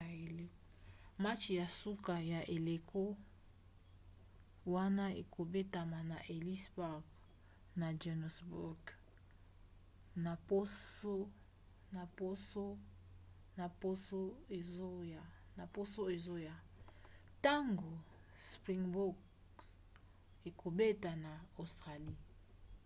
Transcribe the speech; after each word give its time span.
match 1.23 1.45
ya 1.61 1.67
suka 1.81 2.15
ya 2.33 2.41
eleko 2.55 3.03
wana 4.73 5.05
ekobetama 5.21 5.99
na 6.11 6.17
ellis 6.33 6.63
park 6.77 7.03
na 7.81 7.87
johannesburg 8.01 8.81
na 13.59 13.65
poso 15.77 16.01
ezoya 16.15 16.55
ntango 17.39 17.91
springboks 18.49 19.25
ekobeta 20.49 21.11
na 21.23 21.31
australie 21.61 22.19